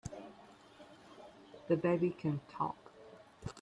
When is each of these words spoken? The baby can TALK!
The 1.67 1.77
baby 1.77 2.09
can 2.09 2.41
TALK! 2.49 2.75